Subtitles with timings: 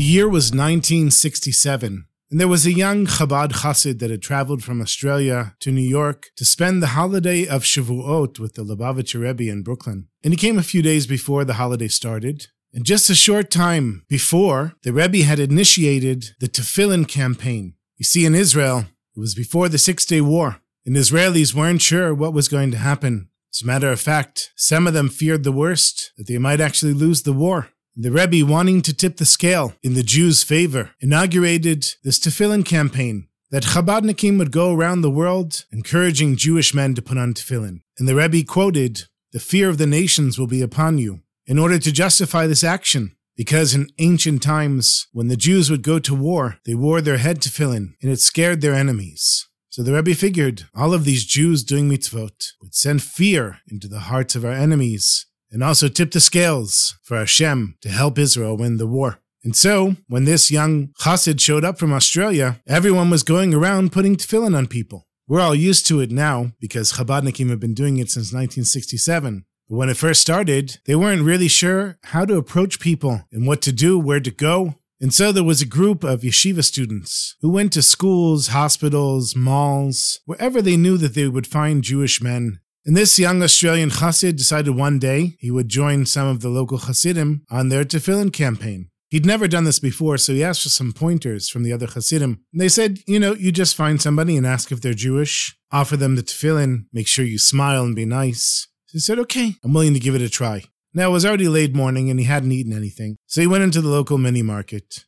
[0.00, 2.06] The year was 1967.
[2.30, 6.30] And there was a young Chabad Chassid that had traveled from Australia to New York
[6.36, 10.08] to spend the holiday of Shavuot with the Lubavitcher Rebbe in Brooklyn.
[10.24, 12.46] And he came a few days before the holiday started.
[12.72, 17.74] And just a short time before, the Rebbe had initiated the Tefillin campaign.
[17.98, 22.14] You see, in Israel, it was before the Six Day War, and Israelis weren't sure
[22.14, 23.28] what was going to happen.
[23.52, 26.94] As a matter of fact, some of them feared the worst, that they might actually
[26.94, 27.68] lose the war.
[28.02, 33.28] The Rebbe, wanting to tip the scale in the Jews' favor, inaugurated this tefillin campaign
[33.50, 37.82] that Chabadnikim would go around the world encouraging Jewish men to put on tefillin.
[37.98, 39.02] And the Rebbe quoted,
[39.34, 43.16] The fear of the nations will be upon you, in order to justify this action.
[43.36, 47.42] Because in ancient times, when the Jews would go to war, they wore their head
[47.42, 49.46] tefillin, and it scared their enemies.
[49.68, 54.00] So the Rebbe figured all of these Jews doing mitzvot would send fear into the
[54.00, 58.76] hearts of our enemies, and also tip the scales for Hashem to help Israel win
[58.76, 59.18] the war.
[59.42, 64.16] And so, when this young chassid showed up from Australia, everyone was going around putting
[64.16, 65.06] tefillin on people.
[65.26, 69.44] We're all used to it now because Chabadnikim have been doing it since 1967.
[69.68, 73.62] But when it first started, they weren't really sure how to approach people and what
[73.62, 74.74] to do, where to go.
[75.00, 80.20] And so there was a group of yeshiva students who went to schools, hospitals, malls,
[80.26, 84.74] wherever they knew that they would find Jewish men and this young Australian Chassid decided
[84.74, 88.88] one day he would join some of the local Hasidim on their tefillin campaign.
[89.10, 92.44] He'd never done this before, so he asked for some pointers from the other Hasidim.
[92.52, 95.96] And they said, you know, you just find somebody and ask if they're Jewish, offer
[95.96, 98.68] them the tefillin, make sure you smile and be nice.
[98.86, 100.62] So he said, okay, I'm willing to give it a try.
[100.94, 103.80] Now, it was already late morning and he hadn't eaten anything, so he went into
[103.80, 105.04] the local mini market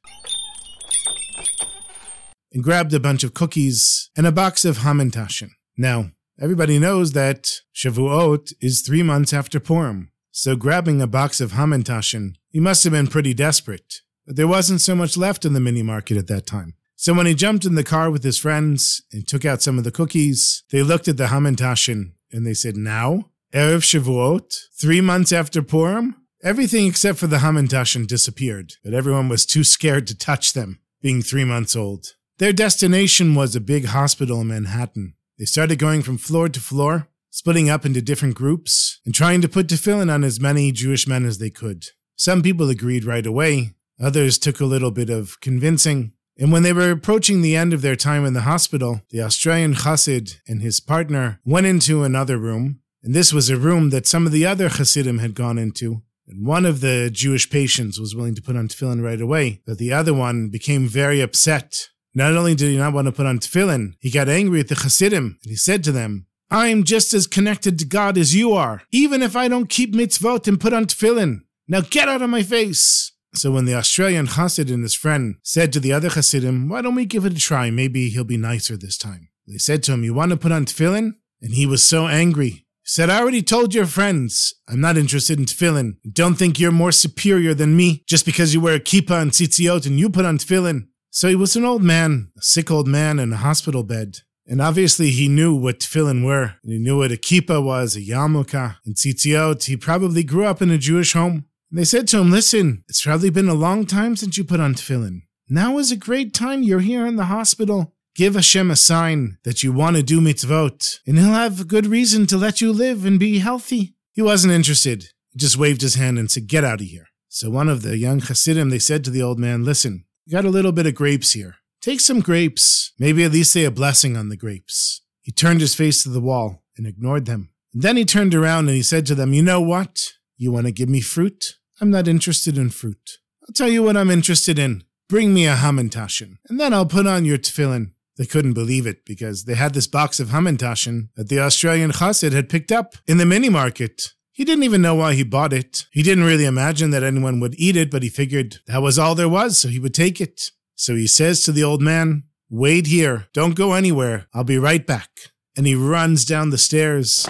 [2.52, 5.50] and grabbed a bunch of cookies and a box of Hamantaschen.
[5.76, 6.10] Now,
[6.40, 12.34] Everybody knows that Shavuot is three months after Purim, so grabbing a box of Hamantaschen,
[12.48, 14.00] he must have been pretty desperate.
[14.26, 16.74] But there wasn't so much left in the mini market at that time.
[16.96, 19.84] So when he jumped in the car with his friends and took out some of
[19.84, 23.30] the cookies, they looked at the Hamantaschen and they said, Now?
[23.52, 24.54] Erev Shavuot?
[24.80, 26.16] Three months after Purim?
[26.42, 31.22] Everything except for the Hamantaschen disappeared, but everyone was too scared to touch them, being
[31.22, 32.14] three months old.
[32.38, 35.14] Their destination was a big hospital in Manhattan.
[35.42, 39.48] They started going from floor to floor, splitting up into different groups, and trying to
[39.48, 41.86] put tefillin on as many Jewish men as they could.
[42.14, 46.12] Some people agreed right away, others took a little bit of convincing.
[46.38, 49.74] And when they were approaching the end of their time in the hospital, the Australian
[49.74, 54.26] Chassid and his partner went into another room, and this was a room that some
[54.26, 56.02] of the other Chassidim had gone into.
[56.28, 59.78] And one of the Jewish patients was willing to put on tefillin right away, but
[59.78, 63.38] the other one became very upset not only did he not want to put on
[63.38, 67.26] tefillin, he got angry at the Hasidim, and he said to them, I'm just as
[67.26, 70.84] connected to God as you are, even if I don't keep mitzvot and put on
[70.84, 71.40] tefillin.
[71.66, 73.12] Now get out of my face!
[73.34, 76.94] So when the Australian Chassid and his friend said to the other Hasidim, why don't
[76.94, 77.70] we give it a try?
[77.70, 79.30] Maybe he'll be nicer this time.
[79.46, 81.14] They said to him, you want to put on tefillin?
[81.40, 82.66] And he was so angry.
[82.84, 85.94] He said, I already told your friends, I'm not interested in tefillin.
[86.12, 89.86] Don't think you're more superior than me just because you wear a kippah and tzitziot
[89.86, 90.88] and you put on tefillin.
[91.14, 94.20] So he was an old man, a sick old man in a hospital bed.
[94.46, 96.54] And obviously he knew what tefillin were.
[96.64, 99.64] And he knew what a kippah was, a yarmulke, and tzitziot.
[99.64, 101.44] He probably grew up in a Jewish home.
[101.70, 104.58] And they said to him, listen, it's probably been a long time since you put
[104.58, 105.20] on tefillin.
[105.50, 106.62] Now is a great time.
[106.62, 107.94] You're here in the hospital.
[108.14, 112.26] Give Hashem a sign that you want to do mitzvot, and he'll have good reason
[112.28, 113.96] to let you live and be healthy.
[114.12, 115.08] He wasn't interested.
[115.30, 117.06] He just waved his hand and said, get out of here.
[117.28, 120.50] So one of the young Hasidim, they said to the old man, listen, Got a
[120.50, 121.56] little bit of grapes here.
[121.80, 122.92] Take some grapes.
[122.98, 125.02] Maybe at least say a blessing on the grapes.
[125.20, 127.50] He turned his face to the wall and ignored them.
[127.72, 130.12] Then he turned around and he said to them, You know what?
[130.36, 131.56] You want to give me fruit?
[131.80, 133.18] I'm not interested in fruit.
[133.42, 134.84] I'll tell you what I'm interested in.
[135.08, 137.92] Bring me a Hamantaschen, and then I'll put on your tefillin.
[138.16, 142.32] They couldn't believe it because they had this box of Hamantaschen that the Australian chassid
[142.32, 144.14] had picked up in the mini market.
[144.34, 145.86] He didn't even know why he bought it.
[145.92, 149.14] He didn't really imagine that anyone would eat it, but he figured that was all
[149.14, 150.50] there was, so he would take it.
[150.74, 154.86] So he says to the old man, Wait here, don't go anywhere, I'll be right
[154.86, 155.10] back.
[155.54, 157.28] And he runs down the stairs.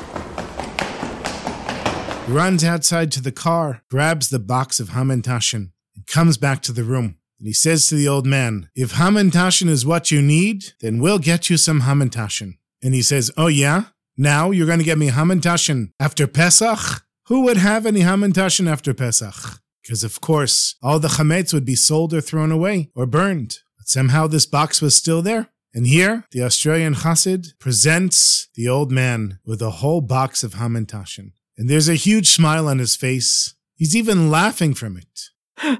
[2.28, 6.84] runs outside to the car, grabs the box of Hamantashen, and comes back to the
[6.84, 7.16] room.
[7.38, 11.18] And he says to the old man, If Hamantashen is what you need, then we'll
[11.18, 12.58] get you some Hamantashen.
[12.80, 13.86] And he says, Oh, yeah?
[14.16, 17.04] Now you're going to get me Hamantashen after Pesach?
[17.26, 19.60] Who would have any Hamantashen after Pesach?
[19.82, 23.58] Because, of course, all the chametz would be sold or thrown away or burned.
[23.78, 25.48] But somehow this box was still there.
[25.74, 31.32] And here, the Australian chassid presents the old man with a whole box of Hamantashen.
[31.56, 33.54] And there's a huge smile on his face.
[33.74, 35.30] He's even laughing from it.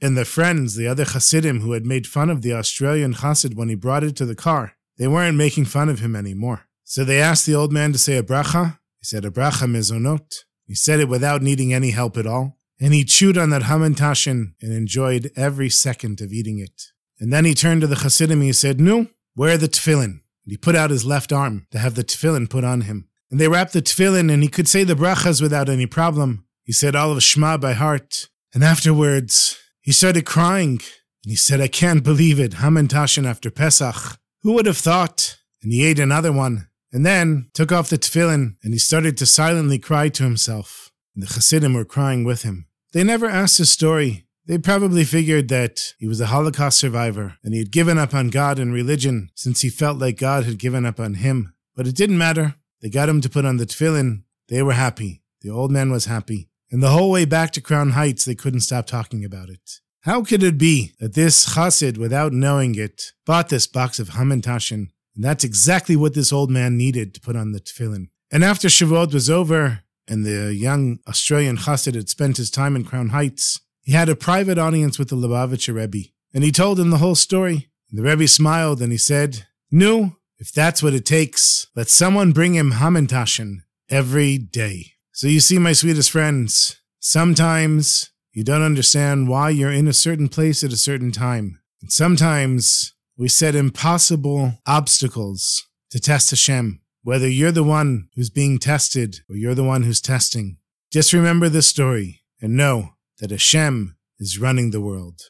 [0.00, 3.68] and the friends, the other chassidim who had made fun of the Australian chassid when
[3.68, 6.66] he brought it to the car, they weren't making fun of him anymore.
[6.94, 8.78] So they asked the old man to say a bracha.
[9.00, 10.44] He said a bracha mezonot.
[10.64, 12.56] He said it without needing any help at all.
[12.78, 16.92] And he chewed on that hamantashen and enjoyed every second of eating it.
[17.18, 20.04] And then he turned to the Hasidim and he said, Nu, where are the tefillin?
[20.04, 23.08] And he put out his left arm to have the tefillin put on him.
[23.28, 26.46] And they wrapped the tefillin and he could say the brachas without any problem.
[26.62, 28.28] He said all of Shema by heart.
[28.54, 30.78] And afterwards, he started crying.
[31.24, 32.52] And he said, I can't believe it.
[32.52, 34.20] Hamantashen after Pesach.
[34.42, 35.38] Who would have thought?
[35.60, 36.68] And he ate another one.
[36.94, 40.92] And then took off the tefillin and he started to silently cry to himself.
[41.14, 42.66] And the Hasidim were crying with him.
[42.92, 44.26] They never asked his story.
[44.46, 48.30] They probably figured that he was a Holocaust survivor and he had given up on
[48.30, 51.52] God and religion since he felt like God had given up on him.
[51.74, 52.54] But it didn't matter.
[52.80, 54.22] They got him to put on the tefillin.
[54.48, 55.24] They were happy.
[55.40, 56.48] The old man was happy.
[56.70, 59.80] And the whole way back to Crown Heights, they couldn't stop talking about it.
[60.02, 64.90] How could it be that this chassid, without knowing it, bought this box of Hamantashen?
[65.14, 68.08] And that's exactly what this old man needed to put on the tefillin.
[68.30, 72.84] And after Shavuot was over, and the young Australian chassid had spent his time in
[72.84, 76.90] Crown Heights, he had a private audience with the Lubavitcher Rebbe, and he told him
[76.90, 77.70] the whole story.
[77.90, 82.32] And the Rebbe smiled and he said, No, if that's what it takes, let someone
[82.32, 83.58] bring him Hamantashen
[83.88, 84.92] every day.
[85.12, 90.28] So you see, my sweetest friends, sometimes you don't understand why you're in a certain
[90.28, 91.60] place at a certain time.
[91.80, 98.58] And sometimes we set impossible obstacles to test Hashem, whether you're the one who's being
[98.58, 100.58] tested or you're the one who's testing.
[100.90, 102.90] Just remember this story and know
[103.20, 105.20] that Hashem is running the world.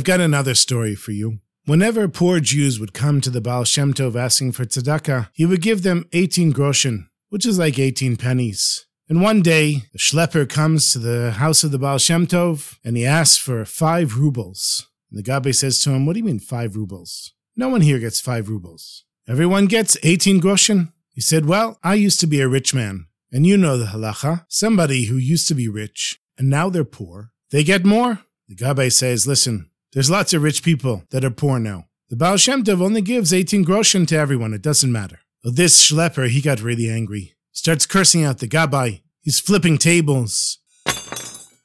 [0.00, 1.40] I've got another story for you.
[1.66, 5.60] Whenever poor Jews would come to the Baal Shem Tov asking for tzedakah, he would
[5.60, 8.86] give them 18 groschen, which is like 18 pennies.
[9.10, 12.96] And one day, the schlepper comes to the house of the Baal Shem Tov and
[12.96, 14.88] he asks for five rubles.
[15.10, 17.34] And the Gabbai says to him, What do you mean five rubles?
[17.54, 19.04] No one here gets five rubles.
[19.28, 20.94] Everyone gets 18 groschen.
[21.10, 23.04] He said, Well, I used to be a rich man.
[23.30, 24.46] And you know the halacha.
[24.48, 28.20] Somebody who used to be rich and now they're poor, they get more.
[28.48, 31.86] The Gabbai says, Listen, there's lots of rich people that are poor now.
[32.08, 34.52] The Baal Shem Tov only gives 18 groschen to everyone.
[34.52, 35.20] It doesn't matter.
[35.42, 39.02] This schlepper, he got really angry starts cursing out the Gabbai.
[39.20, 40.58] He's flipping tables.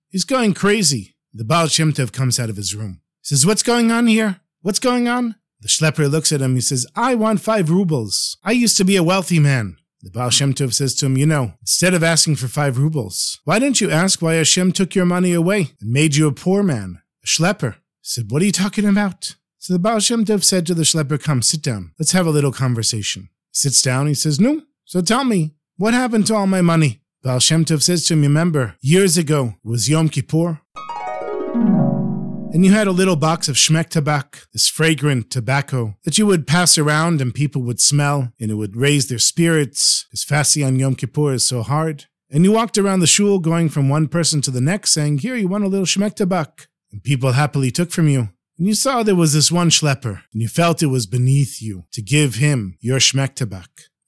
[0.09, 1.15] He's going crazy.
[1.33, 3.01] The Baal Shem Tov comes out of his room.
[3.21, 4.41] He says, What's going on here?
[4.61, 5.35] What's going on?
[5.61, 6.55] The schlepper looks at him.
[6.55, 8.37] He says, I want five rubles.
[8.43, 9.77] I used to be a wealthy man.
[10.01, 13.39] The Baal Shem Tov says to him, You know, instead of asking for five rubles,
[13.45, 16.61] why didn't you ask why Hashem took your money away and made you a poor
[16.61, 17.75] man, a schlepper?
[18.07, 19.35] Said, What are you talking about?
[19.57, 21.91] So the Baal Shem Tov said to the schlepper, Come, sit down.
[21.97, 23.29] Let's have a little conversation.
[23.51, 24.05] He sits down.
[24.05, 24.61] He says, No.
[24.83, 27.01] So tell me, what happened to all my money?
[27.23, 30.61] Baal Shem Tov says to him, Remember, years ago was Yom Kippur.
[32.53, 36.45] And you had a little box of Shmek Tabak, this fragrant tobacco that you would
[36.45, 40.77] pass around and people would smell, and it would raise their spirits, because fasting on
[40.77, 42.05] Yom Kippur is so hard.
[42.29, 45.35] And you walked around the shul going from one person to the next saying, Here,
[45.35, 46.67] you want a little Shmek Tabak.
[46.95, 48.29] And people happily took from you.
[48.57, 51.83] And you saw there was this one schlepper, and you felt it was beneath you
[51.91, 53.67] to give him your Shmek Tabak.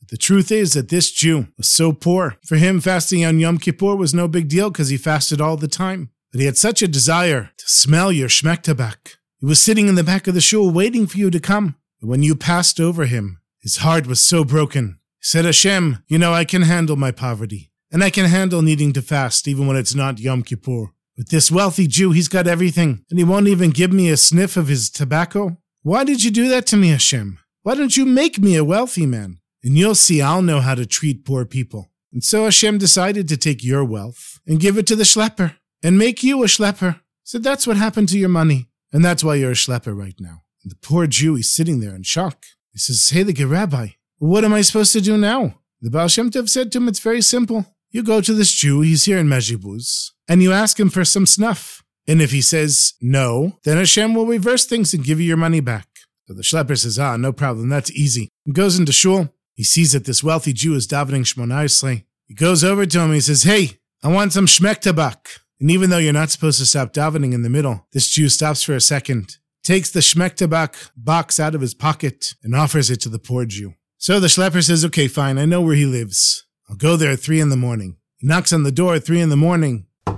[0.10, 2.38] The truth is that this Jew was so poor.
[2.46, 5.67] For him, fasting on Yom Kippur was no big deal because he fasted all the
[5.67, 6.12] time.
[6.32, 9.17] But he had such a desire to smell your shmek tabak.
[9.41, 11.75] He was sitting in the back of the shul waiting for you to come.
[12.00, 15.00] But when you passed over him, his heart was so broken.
[15.20, 17.74] He said, Hashem, you know, I can handle my poverty.
[17.91, 20.94] And I can handle needing to fast even when it's not Yom Kippur.
[21.17, 24.55] But this wealthy Jew, he's got everything, and he won't even give me a sniff
[24.55, 25.57] of his tobacco.
[25.81, 27.39] Why did you do that to me, Hashem?
[27.63, 29.39] Why don't you make me a wealthy man?
[29.63, 31.91] and you'll see I'll know how to treat poor people.
[32.13, 35.97] And so Hashem decided to take your wealth and give it to the schlepper and
[35.97, 37.01] make you a schlepper.
[37.24, 38.69] So that's what happened to your money.
[38.93, 40.43] And that's why you're a schlepper right now.
[40.63, 42.45] And the poor Jew, is sitting there in shock.
[42.71, 45.59] He says, Hey, the Rabbi, what am I supposed to do now?
[45.81, 47.65] The Baal Shem Tov said to him, It's very simple.
[47.89, 51.25] You go to this Jew, he's here in Mezhibuz, and you ask him for some
[51.25, 51.84] snuff.
[52.08, 55.60] And if he says no, then Hashem will reverse things and give you your money
[55.60, 55.88] back.
[56.27, 58.29] So the Schlepper says, Ah, no problem, that's easy.
[58.46, 59.34] He goes into shul.
[59.53, 62.03] He sees that this wealthy Jew is davening Shmona Esrei.
[62.27, 63.06] He goes over to him.
[63.06, 65.39] And he says, Hey, I want some shmek tabak.
[65.60, 68.62] And even though you're not supposed to stop davening in the middle, this Jew stops
[68.62, 73.01] for a second, takes the shmek tabak box out of his pocket, and offers it
[73.01, 73.74] to the poor Jew.
[73.98, 76.47] So the schlepper says, Okay, fine, I know where he lives.
[76.69, 77.97] I'll go there at three in the morning.
[78.17, 79.86] He knocks on the door at three in the morning.
[80.05, 80.17] The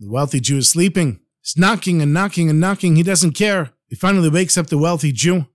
[0.00, 1.20] wealthy Jew is sleeping.
[1.42, 2.96] He's knocking and knocking and knocking.
[2.96, 3.70] He doesn't care.
[3.88, 5.46] He finally wakes up the wealthy Jew.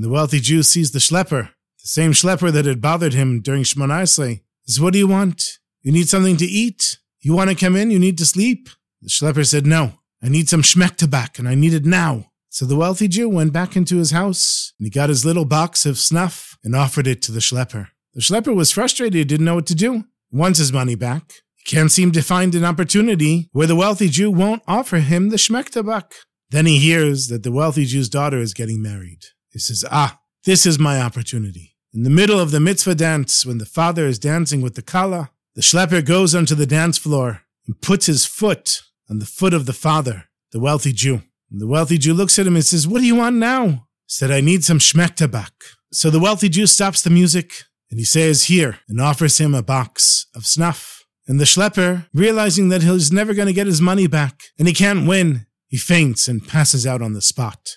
[0.00, 1.48] The wealthy Jew sees the schlepper,
[1.82, 4.42] the same schlepper that had bothered him during Shemona Esrei.
[4.64, 5.58] Says, What do you want?
[5.82, 6.98] You need something to eat?
[7.20, 7.90] You want to come in?
[7.90, 8.68] You need to sleep?
[9.02, 9.94] The schlepper said, No.
[10.22, 12.27] I need some shmek tabak, and I need it now.
[12.50, 15.84] So the wealthy Jew went back into his house, and he got his little box
[15.84, 17.88] of snuff and offered it to the schlepper.
[18.14, 20.04] The schlepper was frustrated, he didn't know what to do.
[20.30, 21.42] He wants his money back.
[21.56, 25.36] He can't seem to find an opportunity where the wealthy Jew won't offer him the
[25.36, 26.12] shmek tabak.
[26.50, 29.20] Then he hears that the wealthy Jew's daughter is getting married.
[29.50, 31.76] He says, Ah, this is my opportunity.
[31.92, 35.30] In the middle of the mitzvah dance, when the father is dancing with the kala,
[35.54, 39.66] the schlepper goes onto the dance floor and puts his foot on the foot of
[39.66, 41.22] the father, the wealthy Jew.
[41.50, 43.66] The wealthy Jew looks at him and says, What do you want now?
[43.66, 45.50] He said, I need some shmek tabak.
[45.92, 47.52] So the wealthy Jew stops the music
[47.90, 51.06] and he says, Here, and offers him a box of snuff.
[51.26, 54.74] And the schlepper, realizing that he's never going to get his money back and he
[54.74, 57.76] can't win, he faints and passes out on the spot.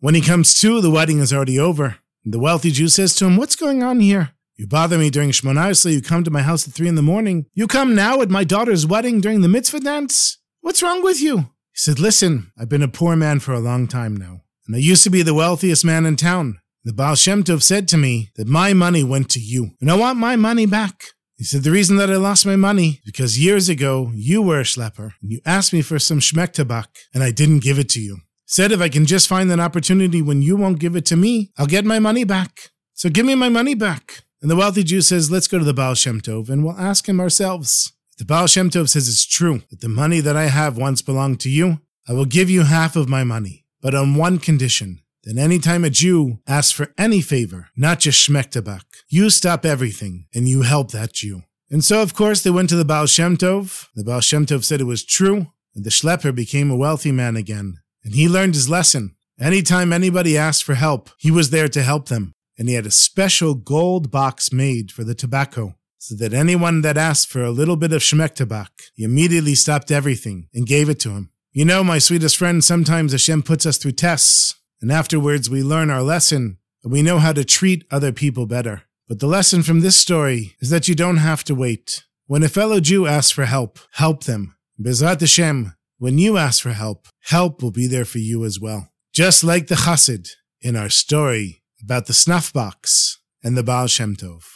[0.00, 1.96] When he comes to, the wedding is already over.
[2.24, 4.32] The wealthy Jew says to him, What's going on here?
[4.56, 7.02] You bother me during Shemona Esrei, you come to my house at three in the
[7.02, 7.46] morning.
[7.54, 10.38] You come now at my daughter's wedding during the mitzvah dance?
[10.62, 11.50] What's wrong with you?
[11.76, 14.78] He said, Listen, I've been a poor man for a long time now, and I
[14.78, 16.58] used to be the wealthiest man in town.
[16.84, 19.94] The Baal Shem Tov said to me that my money went to you, and I
[19.94, 21.04] want my money back.
[21.36, 24.60] He said, The reason that I lost my money is because years ago you were
[24.60, 27.90] a schlepper, and you asked me for some shmek tabak, and I didn't give it
[27.90, 31.04] to you said if I can just find an opportunity when you won't give it
[31.06, 32.70] to me, I'll get my money back.
[32.94, 34.22] So give me my money back.
[34.40, 37.08] And the wealthy Jew says, let's go to the Baal Shem Tov and we'll ask
[37.08, 37.92] him ourselves.
[38.16, 41.02] If the Baal Shem Tov says it's true that the money that I have once
[41.02, 45.02] belonged to you, I will give you half of my money, but on one condition.
[45.24, 49.66] That any time a Jew asks for any favor, not just shmek tabak, you stop
[49.66, 51.42] everything and you help that Jew.
[51.70, 53.88] And so, of course, they went to the Baal Shem Tov.
[53.94, 57.36] The Baal Shem Tov said it was true, and the schlepper became a wealthy man
[57.36, 57.80] again.
[58.02, 59.14] And he learned his lesson.
[59.38, 62.32] Anytime anybody asked for help, he was there to help them.
[62.56, 65.74] And he had a special gold box made for the tobacco,
[66.06, 69.90] so that anyone that asked for a little bit of shemek tabak, he immediately stopped
[69.90, 71.30] everything and gave it to him.
[71.50, 75.90] You know, my sweetest friend, sometimes Hashem puts us through tests, and afterwards we learn
[75.90, 78.82] our lesson, and we know how to treat other people better.
[79.08, 82.04] But the lesson from this story is that you don't have to wait.
[82.26, 84.54] When a fellow Jew asks for help, help them.
[84.80, 88.92] Bezrat Hashem, when you ask for help, help will be there for you as well.
[89.12, 90.28] Just like the chassid
[90.60, 94.55] in our story about the snuff box and the Baal Shem Tov.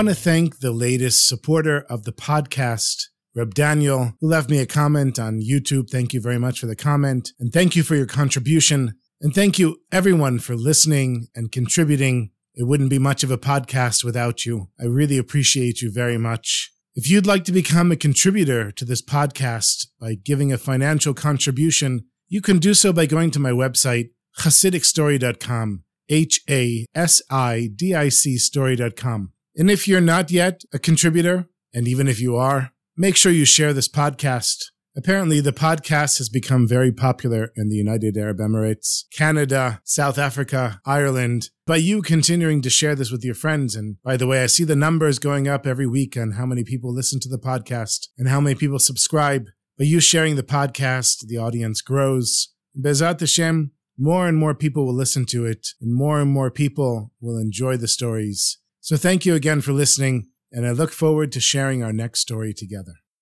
[0.00, 4.64] want to thank the latest supporter of the podcast, Reb Daniel, who left me a
[4.64, 5.90] comment on YouTube.
[5.90, 7.32] Thank you very much for the comment.
[7.38, 8.94] And thank you for your contribution.
[9.20, 12.30] And thank you, everyone, for listening and contributing.
[12.54, 14.70] It wouldn't be much of a podcast without you.
[14.80, 16.72] I really appreciate you very much.
[16.94, 22.06] If you'd like to become a contributor to this podcast by giving a financial contribution,
[22.26, 27.94] you can do so by going to my website, HasidicStory.com, H A S I D
[27.94, 29.34] I C story.com.
[29.56, 33.44] And if you're not yet a contributor, and even if you are, make sure you
[33.44, 34.56] share this podcast.
[34.96, 40.80] Apparently, the podcast has become very popular in the United Arab Emirates, Canada, South Africa,
[40.84, 41.50] Ireland.
[41.64, 44.64] By you continuing to share this with your friends, and by the way, I see
[44.64, 48.28] the numbers going up every week on how many people listen to the podcast and
[48.28, 49.46] how many people subscribe.
[49.78, 52.48] By you sharing the podcast, the audience grows.
[52.78, 57.12] Bezrat Hashem, more and more people will listen to it, and more and more people
[57.20, 58.58] will enjoy the stories.
[58.80, 62.54] So thank you again for listening, and I look forward to sharing our next story
[62.54, 62.94] together.